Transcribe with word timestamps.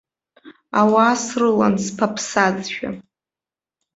Ауаа 0.79 1.15
срылан 1.23 1.75
сԥаԥсазшәа. 1.85 2.89